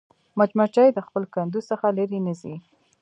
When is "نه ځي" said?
2.27-2.55